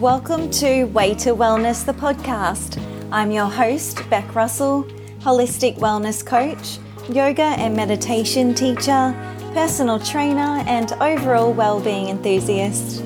[0.00, 2.82] welcome to Way to Wellness, the podcast.
[3.12, 4.84] I'm your host, Beck Russell,
[5.18, 6.78] holistic wellness coach,
[7.14, 9.14] yoga and meditation teacher,
[9.52, 13.02] personal trainer, and overall well-being enthusiast.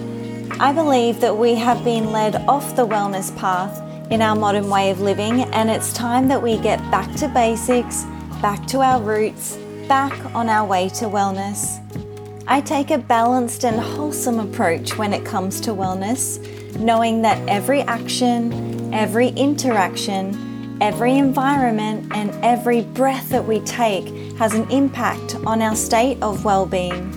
[0.61, 3.83] I believe that we have been led off the wellness path
[4.13, 8.05] in our modern way of living, and it's time that we get back to basics,
[8.41, 9.57] back to our roots,
[9.89, 11.81] back on our way to wellness.
[12.47, 16.39] I take a balanced and wholesome approach when it comes to wellness,
[16.79, 24.07] knowing that every action, every interaction, every environment, and every breath that we take
[24.37, 27.11] has an impact on our state of well being.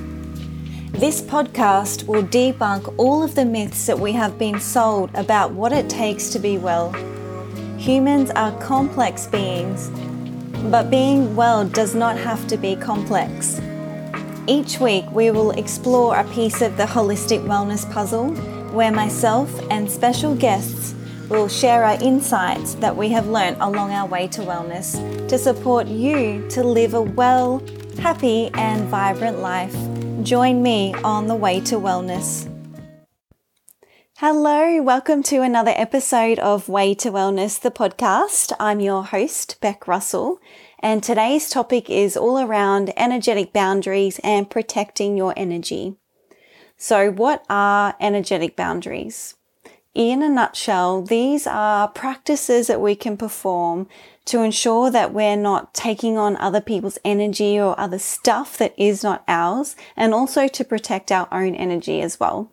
[0.91, 5.71] This podcast will debunk all of the myths that we have been sold about what
[5.71, 6.91] it takes to be well.
[7.77, 9.89] Humans are complex beings,
[10.71, 13.61] but being well does not have to be complex.
[14.47, 18.35] Each week, we will explore a piece of the holistic wellness puzzle
[18.77, 20.93] where myself and special guests
[21.29, 24.93] will share our insights that we have learned along our way to wellness
[25.27, 27.59] to support you to live a well,
[27.97, 29.75] happy, and vibrant life.
[30.21, 32.47] Join me on the way to wellness.
[34.17, 38.53] Hello, welcome to another episode of Way to Wellness, the podcast.
[38.59, 40.39] I'm your host, Beck Russell,
[40.77, 45.95] and today's topic is all around energetic boundaries and protecting your energy.
[46.77, 49.35] So, what are energetic boundaries?
[49.95, 53.87] In a nutshell, these are practices that we can perform
[54.25, 59.01] to ensure that we're not taking on other people's energy or other stuff that is
[59.01, 62.51] not ours, and also to protect our own energy as well.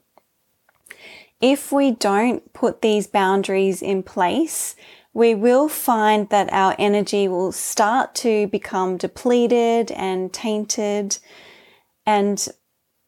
[1.43, 4.75] If we don't put these boundaries in place,
[5.13, 11.19] we will find that our energy will start to become depleted and tainted.
[12.07, 12.49] And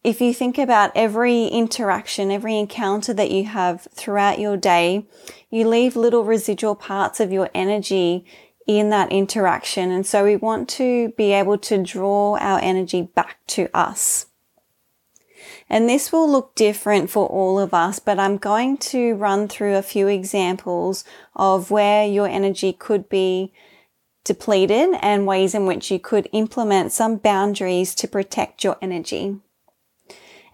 [0.07, 5.05] if you think about every interaction, every encounter that you have throughout your day,
[5.51, 8.25] you leave little residual parts of your energy
[8.69, 9.91] in that interaction.
[9.91, 14.27] And so we want to be able to draw our energy back to us.
[15.69, 19.75] And this will look different for all of us, but I'm going to run through
[19.75, 21.03] a few examples
[21.35, 23.53] of where your energy could be
[24.23, 29.41] depleted and ways in which you could implement some boundaries to protect your energy.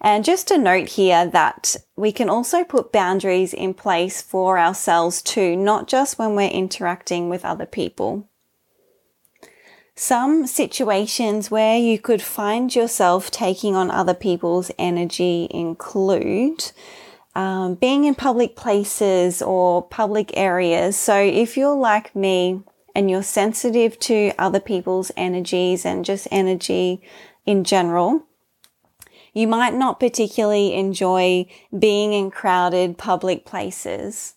[0.03, 5.21] And just a note here that we can also put boundaries in place for ourselves
[5.21, 8.27] too, not just when we're interacting with other people.
[9.95, 16.71] Some situations where you could find yourself taking on other people's energy include
[17.35, 20.97] um, being in public places or public areas.
[20.97, 22.61] So if you're like me
[22.93, 27.01] and you're sensitive to other people's energies and just energy
[27.45, 28.25] in general,
[29.33, 34.35] you might not particularly enjoy being in crowded public places.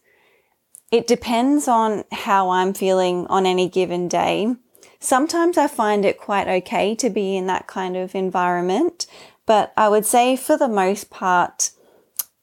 [0.91, 4.55] It depends on how I'm feeling on any given day.
[4.99, 9.07] Sometimes I find it quite okay to be in that kind of environment,
[9.45, 11.71] but I would say for the most part,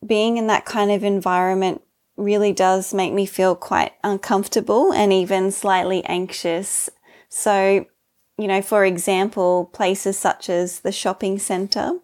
[0.06, 1.81] being in that kind of environment
[2.16, 6.90] really does make me feel quite uncomfortable and even slightly anxious.
[7.30, 7.88] So,
[8.38, 11.99] you know, for example, places such as the shopping center,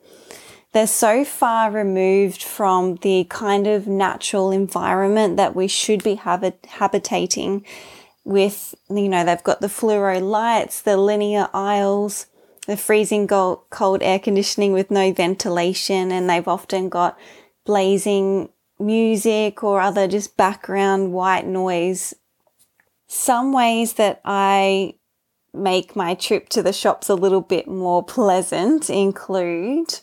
[0.72, 6.68] they're so far removed from the kind of natural environment that we should be habit-
[6.68, 7.66] habitating
[8.24, 12.28] with, you know, they've got the fluoro lights, the linear aisles,
[12.68, 17.18] the freezing cold air conditioning with no ventilation, and they've often got
[17.66, 22.14] blazing music or other just background white noise.
[23.08, 24.94] Some ways that I
[25.54, 30.00] make my trip to the shops a little bit more pleasant include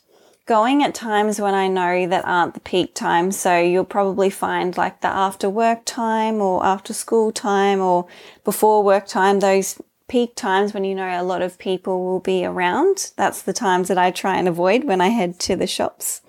[0.47, 3.39] going at times when I know that aren't the peak times.
[3.39, 8.07] So you'll probably find like the after work time or after school time or
[8.45, 12.45] before work time, those peak times when you know a lot of people will be
[12.45, 13.11] around.
[13.17, 16.23] That's the times that I try and avoid when I head to the shops.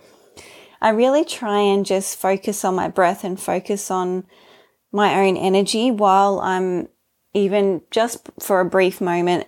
[0.82, 4.26] I really try and just focus on my breath and focus on
[4.92, 6.88] my own energy while I'm
[7.38, 9.48] even just for a brief moment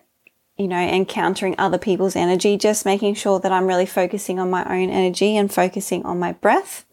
[0.59, 4.65] you know, encountering other people's energy, just making sure that I'm really focusing on my
[4.65, 6.85] own energy and focusing on my breath.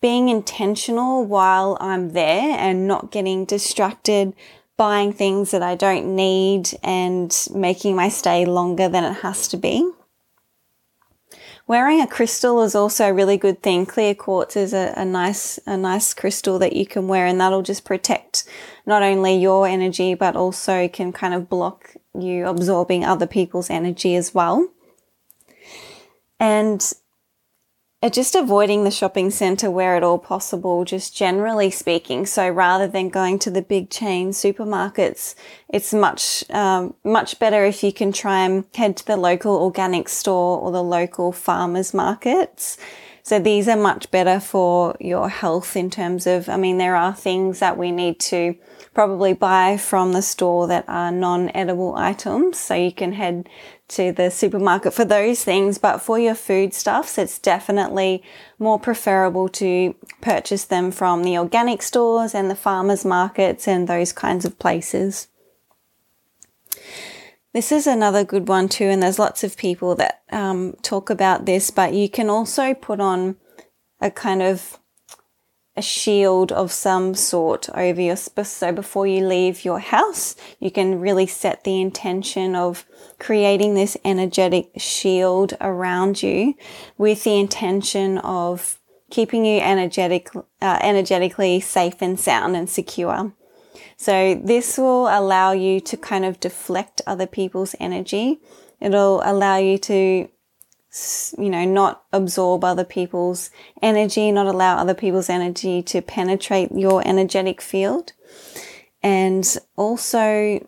[0.00, 4.32] Being intentional while I'm there and not getting distracted,
[4.76, 9.56] buying things that I don't need and making my stay longer than it has to
[9.56, 9.90] be.
[11.66, 13.86] Wearing a crystal is also a really good thing.
[13.86, 17.62] Clear quartz is a, a, nice, a nice crystal that you can wear and that'll
[17.62, 18.44] just protect
[18.86, 24.14] not only your energy, but also can kind of block you absorbing other people's energy
[24.16, 24.68] as well.
[26.38, 26.92] And
[28.02, 32.24] uh, just avoiding the shopping center where at all possible, just generally speaking.
[32.24, 35.34] So rather than going to the big chain supermarkets,
[35.68, 40.08] it's much, um, much better if you can try and head to the local organic
[40.08, 42.78] store or the local farmers markets.
[43.30, 47.14] So these are much better for your health in terms of, I mean, there are
[47.14, 48.56] things that we need to
[48.92, 52.58] probably buy from the store that are non-edible items.
[52.58, 53.48] So you can head
[53.90, 58.24] to the supermarket for those things, but for your foodstuffs, it's definitely
[58.58, 64.12] more preferable to purchase them from the organic stores and the farmers markets and those
[64.12, 65.28] kinds of places.
[67.52, 71.46] This is another good one too, and there's lots of people that um, talk about
[71.46, 73.36] this, but you can also put on
[74.00, 74.78] a kind of
[75.76, 78.50] a shield of some sort over your space.
[78.50, 82.84] so before you leave your house you can really set the intention of
[83.20, 86.54] creating this energetic shield around you
[86.98, 88.80] with the intention of
[89.10, 90.28] keeping you energetic
[90.60, 93.32] uh, energetically safe and sound and secure
[94.00, 98.40] so this will allow you to kind of deflect other people's energy
[98.80, 100.28] it'll allow you to
[101.38, 103.50] you know, not absorb other people's
[103.80, 108.12] energy, not allow other people's energy to penetrate your energetic field.
[109.02, 110.66] And also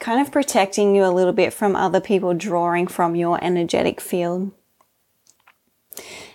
[0.00, 4.50] kind of protecting you a little bit from other people drawing from your energetic field.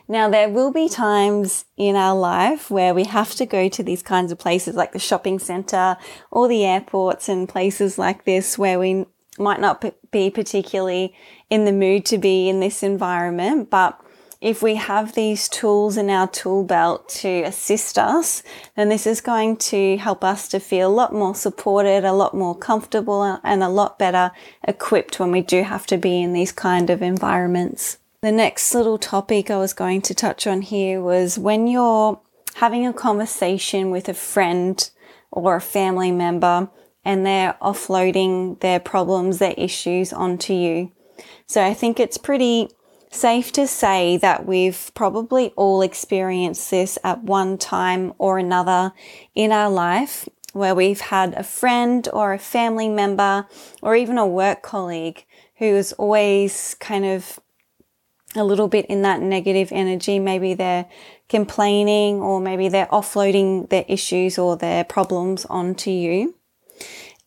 [0.07, 4.03] Now, there will be times in our life where we have to go to these
[4.03, 5.97] kinds of places like the shopping center
[6.29, 9.05] or the airports and places like this where we
[9.39, 11.13] might not be particularly
[11.49, 13.99] in the mood to be in this environment, but
[14.41, 18.43] if we have these tools in our tool belt to assist us,
[18.75, 22.35] then this is going to help us to feel a lot more supported, a lot
[22.35, 24.31] more comfortable, and a lot better
[24.67, 27.97] equipped when we do have to be in these kind of environments.
[28.25, 32.19] The next little topic I was going to touch on here was when you're
[32.55, 34.89] having a conversation with a friend
[35.29, 36.71] or a family member
[37.03, 40.91] and they're offloading their problems, their issues onto you.
[41.45, 42.69] So I think it's pretty
[43.11, 48.93] safe to say that we've probably all experienced this at one time or another
[49.35, 53.45] in our life where we've had a friend or a family member
[53.83, 55.25] or even a work colleague
[55.57, 57.39] who is always kind of
[58.35, 60.19] a little bit in that negative energy.
[60.19, 60.85] Maybe they're
[61.29, 66.35] complaining or maybe they're offloading their issues or their problems onto you.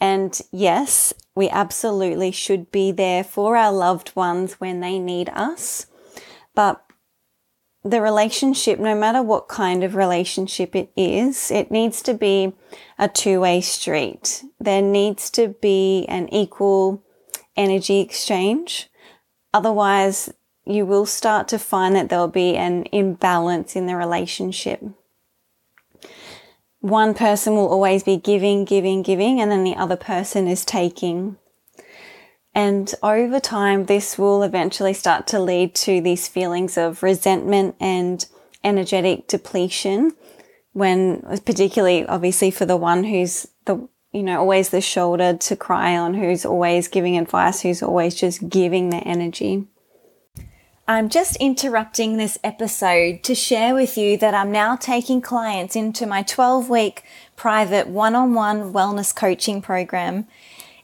[0.00, 5.86] And yes, we absolutely should be there for our loved ones when they need us.
[6.54, 6.84] But
[7.84, 12.52] the relationship, no matter what kind of relationship it is, it needs to be
[12.98, 14.44] a two way street.
[14.60, 17.02] There needs to be an equal
[17.56, 18.88] energy exchange.
[19.54, 20.30] Otherwise,
[20.68, 24.82] you will start to find that there'll be an imbalance in the relationship
[26.80, 31.36] one person will always be giving, giving, giving, and then the other person is taking.
[32.54, 38.24] And over time, this will eventually start to lead to these feelings of resentment and
[38.64, 40.12] energetic depletion
[40.72, 45.96] when, particularly obviously for the one who's the, you know, always the shoulder to cry
[45.96, 49.66] on, who's always giving advice, who's always just giving their energy.
[50.90, 56.06] I'm just interrupting this episode to share with you that I'm now taking clients into
[56.06, 57.02] my 12 week
[57.36, 60.26] private one on one wellness coaching program.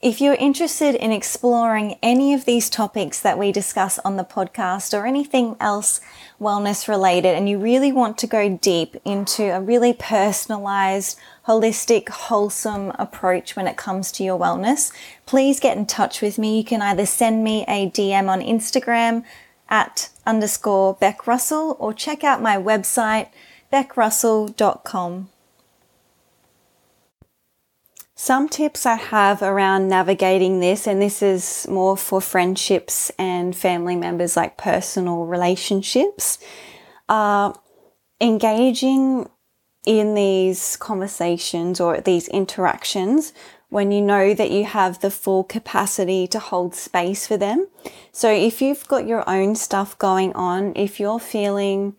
[0.02, 4.92] If you're interested in exploring any of these topics that we discuss on the podcast
[4.92, 6.02] or anything else
[6.38, 11.18] wellness related, and you really want to go deep into a really personalized,
[11.48, 14.92] holistic, wholesome approach when it comes to your wellness,
[15.24, 16.58] please get in touch with me.
[16.58, 19.24] You can either send me a DM on Instagram
[19.74, 23.28] at underscore Beck Russell or check out my website,
[23.72, 25.28] beckrussell.com.
[28.14, 33.96] Some tips I have around navigating this, and this is more for friendships and family
[33.96, 36.38] members, like personal relationships,
[37.08, 37.58] are
[38.20, 39.28] engaging
[39.84, 43.32] in these conversations or these interactions
[43.74, 47.66] when you know that you have the full capacity to hold space for them.
[48.12, 51.96] So if you've got your own stuff going on, if you're feeling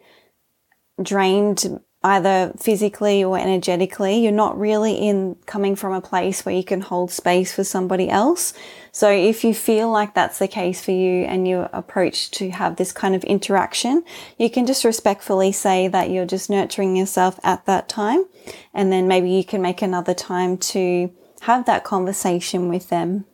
[1.03, 6.63] drained either physically or energetically, you're not really in coming from a place where you
[6.63, 8.53] can hold space for somebody else.
[8.93, 12.77] So if you feel like that's the case for you and you approach to have
[12.77, 14.05] this kind of interaction,
[14.37, 18.23] you can just respectfully say that you're just nurturing yourself at that time.
[18.73, 21.11] And then maybe you can make another time to
[21.45, 23.25] have that conversation with them.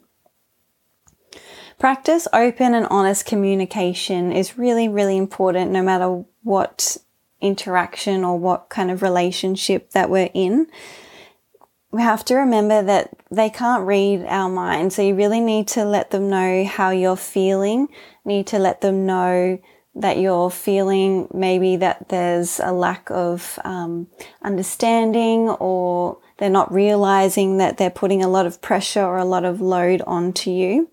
[1.79, 6.97] Practice open and honest communication is really, really important no matter what
[7.39, 10.67] interaction or what kind of relationship that we're in.
[11.91, 14.93] We have to remember that they can't read our mind.
[14.93, 17.87] So you really need to let them know how you're feeling,
[18.25, 19.59] need to let them know
[19.95, 24.07] that you're feeling maybe that there's a lack of um,
[24.41, 29.45] understanding or they're not realizing that they're putting a lot of pressure or a lot
[29.45, 30.89] of load onto you.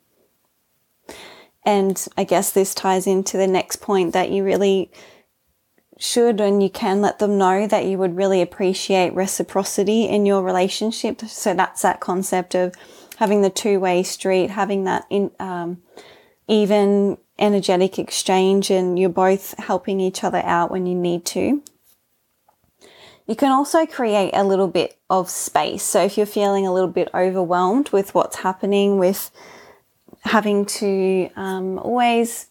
[1.65, 4.93] And I guess this ties into the next point that you really
[5.97, 10.43] should and you can let them know that you would really appreciate reciprocity in your
[10.43, 11.23] relationship.
[11.23, 12.75] So that's that concept of
[13.17, 15.81] having the two way street, having that in, um,
[16.47, 21.63] even energetic exchange, and you're both helping each other out when you need to.
[23.29, 25.83] You can also create a little bit of space.
[25.83, 29.31] So if you're feeling a little bit overwhelmed with what's happening, with
[30.23, 32.49] having to um, always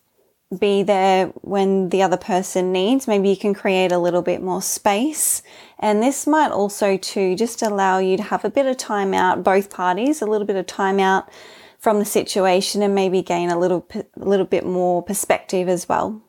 [0.57, 3.07] be there when the other person needs.
[3.07, 5.43] Maybe you can create a little bit more space.
[5.79, 9.43] And this might also to just allow you to have a bit of time out,
[9.43, 11.29] both parties, a little bit of time out
[11.79, 16.21] from the situation and maybe gain a little, a little bit more perspective as well.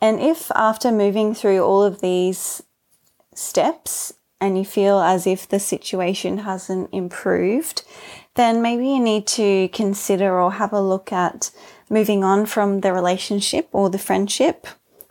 [0.00, 2.62] And if after moving through all of these
[3.38, 7.82] steps and you feel as if the situation hasn't improved,
[8.34, 11.50] then maybe you need to consider or have a look at
[11.88, 14.66] moving on from the relationship or the friendship,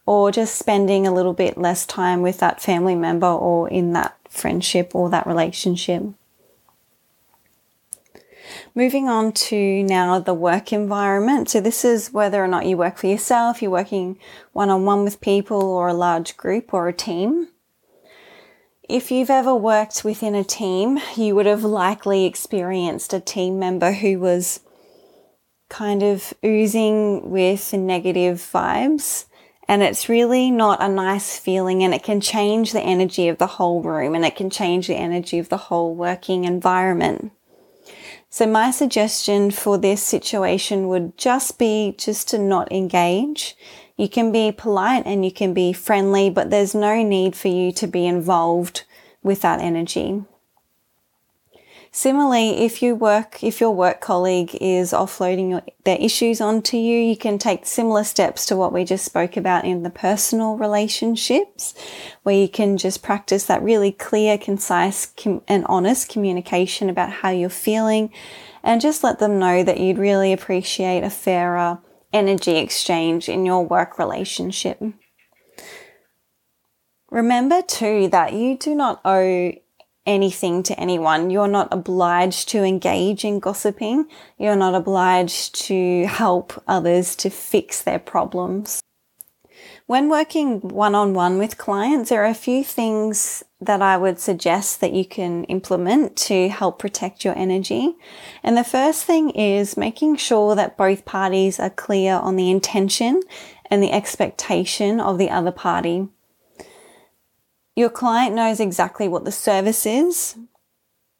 [0.05, 4.15] or just spending a little bit less time with that family member or in that
[4.29, 6.03] friendship or that relationship.
[8.75, 11.49] Moving on to now the work environment.
[11.49, 14.19] So, this is whether or not you work for yourself, you're working
[14.53, 17.47] one on one with people, or a large group or a team.
[18.87, 23.93] If you've ever worked within a team, you would have likely experienced a team member
[23.93, 24.59] who was
[25.69, 29.25] kind of oozing with negative vibes.
[29.67, 33.47] And it's really not a nice feeling, and it can change the energy of the
[33.47, 37.31] whole room and it can change the energy of the whole working environment.
[38.29, 43.55] So, my suggestion for this situation would just be just to not engage.
[43.97, 47.71] You can be polite and you can be friendly, but there's no need for you
[47.73, 48.83] to be involved
[49.23, 50.23] with that energy.
[51.91, 56.99] Similarly, if you work, if your work colleague is offloading your, their issues onto you,
[56.99, 61.73] you can take similar steps to what we just spoke about in the personal relationships,
[62.23, 67.29] where you can just practice that really clear, concise, com- and honest communication about how
[67.29, 68.11] you're feeling,
[68.61, 71.79] and just let them know that you'd really appreciate a fairer
[72.15, 74.81] energy exchange in your work relationship.
[77.11, 79.53] Remember too that you do not owe
[80.05, 81.29] anything to anyone.
[81.29, 84.07] You're not obliged to engage in gossiping.
[84.37, 88.81] You're not obliged to help others to fix their problems.
[89.87, 94.19] When working one on one with clients, there are a few things that I would
[94.19, 97.95] suggest that you can implement to help protect your energy.
[98.43, 103.21] And the first thing is making sure that both parties are clear on the intention
[103.69, 106.07] and the expectation of the other party.
[107.75, 110.37] Your client knows exactly what the service is.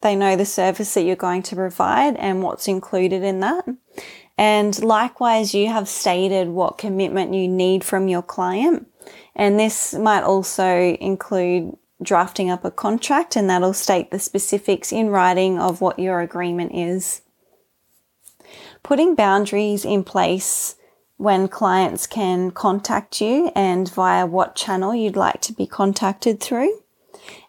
[0.00, 3.66] They know the service that you're going to provide and what's included in that.
[4.38, 8.86] And likewise, you have stated what commitment you need from your client.
[9.34, 15.08] And this might also include drafting up a contract and that'll state the specifics in
[15.08, 17.22] writing of what your agreement is.
[18.82, 20.76] Putting boundaries in place
[21.16, 26.82] when clients can contact you and via what channel you'd like to be contacted through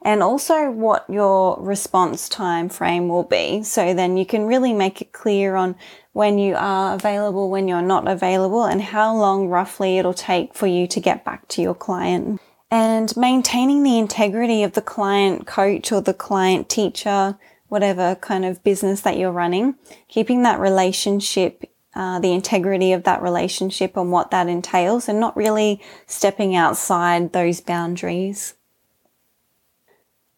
[0.01, 5.01] and also what your response time frame will be so then you can really make
[5.01, 5.75] it clear on
[6.13, 10.67] when you are available when you're not available and how long roughly it'll take for
[10.67, 12.39] you to get back to your client
[12.69, 17.37] and maintaining the integrity of the client coach or the client teacher
[17.69, 19.75] whatever kind of business that you're running
[20.07, 21.65] keeping that relationship
[21.97, 27.33] uh, the integrity of that relationship and what that entails, and not really stepping outside
[27.33, 28.53] those boundaries.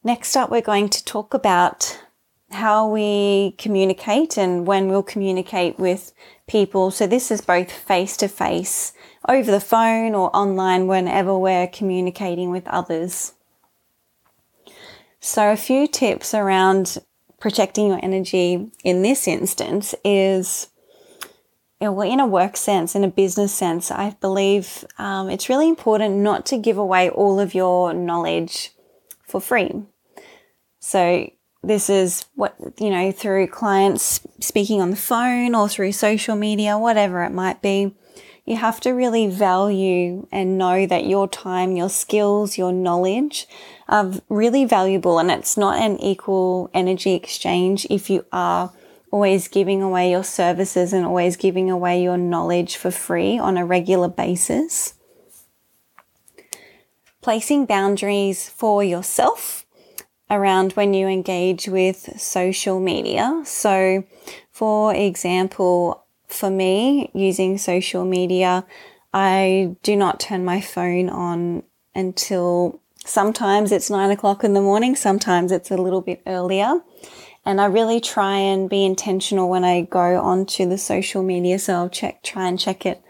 [0.02, 2.02] Next up, we're going to talk about
[2.52, 6.14] how we communicate and when we'll communicate with
[6.48, 6.92] people.
[6.92, 8.94] So, this is both face to face,
[9.28, 13.34] over the phone, or online whenever we're communicating with others.
[15.20, 16.98] So, a few tips around
[17.40, 20.68] protecting your energy in this instance is
[21.82, 26.18] well, in a work sense, in a business sense, I believe um, it's really important
[26.18, 28.74] not to give away all of your knowledge
[29.24, 29.84] for free.
[30.80, 31.30] So,
[31.64, 36.78] this is what, you know, through clients speaking on the phone or through social media,
[36.78, 37.96] whatever it might be.
[38.50, 43.48] You have to really value and know that your time, your skills, your knowledge
[43.88, 48.72] are really valuable and it's not an equal energy exchange if you are
[49.12, 53.64] always giving away your services and always giving away your knowledge for free on a
[53.64, 54.96] regular basis.
[57.22, 59.64] Placing boundaries for yourself
[60.28, 63.44] around when you engage with social media.
[63.46, 64.06] So,
[64.52, 68.66] for example, for me, using social media,
[69.14, 71.64] I do not turn my phone on
[71.96, 76.82] until sometimes it's nine o'clock in the morning, sometimes it's a little bit earlier.
[77.46, 81.58] And I really try and be intentional when I go onto the social media.
[81.58, 83.02] So I'll check, try and check it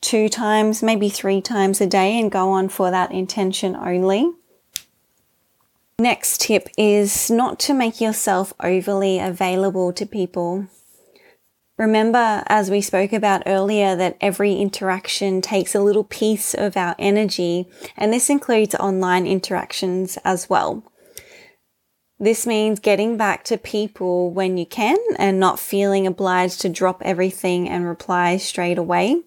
[0.00, 4.32] two times, maybe three times a day and go on for that intention only.
[5.98, 10.66] Next tip is not to make yourself overly available to people.
[11.80, 16.94] Remember, as we spoke about earlier, that every interaction takes a little piece of our
[16.98, 20.84] energy, and this includes online interactions as well.
[22.18, 27.00] This means getting back to people when you can and not feeling obliged to drop
[27.02, 29.22] everything and reply straight away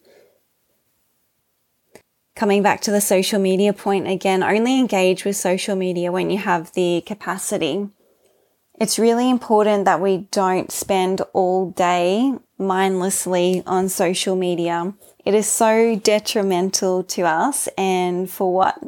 [2.36, 6.38] coming back to the social media point again, only engage with social media when you
[6.38, 7.89] have the capacity.
[8.80, 14.94] It's really important that we don't spend all day mindlessly on social media.
[15.24, 18.82] It is so detrimental to us and for what?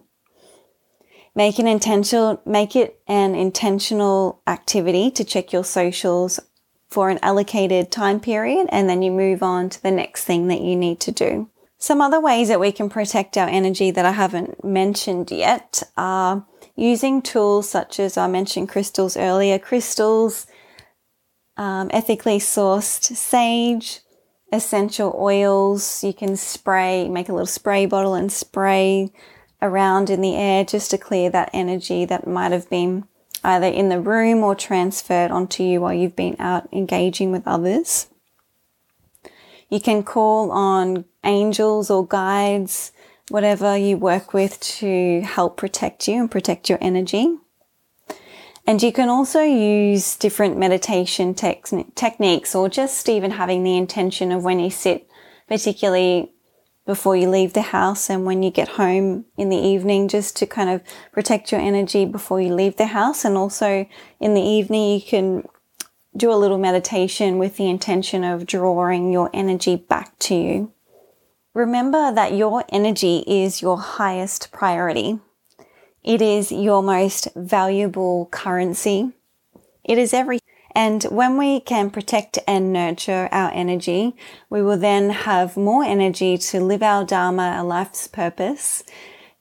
[1.36, 6.40] Make an intentional, make it an intentional activity to check your socials
[6.90, 10.62] for an allocated time period and then you move on to the next thing that
[10.62, 11.50] you need to do.
[11.78, 16.46] Some other ways that we can protect our energy that I haven't mentioned yet are
[16.76, 20.48] using tools such as I mentioned crystals earlier, crystals,
[21.58, 24.02] um, ethically sourced sage,
[24.52, 26.04] essential oils.
[26.04, 29.12] You can spray, make a little spray bottle and spray
[29.62, 33.06] around in the air just to clear that energy that might have been
[33.44, 38.08] either in the room or transferred onto you while you've been out engaging with others.
[39.70, 42.92] You can call on angels or guides,
[43.30, 47.38] whatever you work with to help protect you and protect your energy.
[48.68, 51.62] And you can also use different meditation te-
[51.94, 55.08] techniques or just even having the intention of when you sit,
[55.48, 56.32] particularly
[56.86, 60.46] before you leave the house and when you get home in the evening, just to
[60.46, 63.26] kind of protect your energy before you leave the house.
[63.26, 63.88] And also
[64.20, 65.48] in the evening, you can
[66.18, 70.72] do a little meditation with the intention of drawing your energy back to you.
[71.56, 75.20] Remember that your energy is your highest priority.
[76.04, 79.14] It is your most valuable currency.
[79.86, 80.42] It is everything.
[80.76, 84.18] And when we can protect and nurture our energy,
[84.50, 88.84] we will then have more energy to live our Dharma, our life's purpose,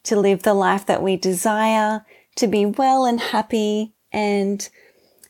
[0.05, 4.68] to live the life that we desire, to be well and happy, and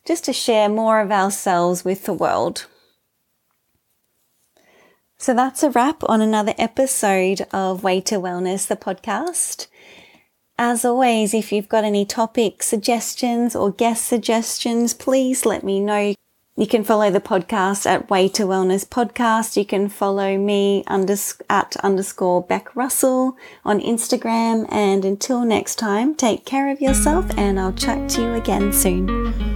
[0.04, 2.66] just to share more of ourselves with the world.
[5.24, 9.68] So that's a wrap on another episode of Way to Wellness, the podcast.
[10.58, 16.14] As always, if you've got any topic suggestions or guest suggestions, please let me know.
[16.56, 19.56] You can follow the podcast at Way to Wellness Podcast.
[19.56, 24.70] You can follow me unders- at underscore Beck Russell on Instagram.
[24.70, 29.53] And until next time, take care of yourself and I'll chat to you again soon.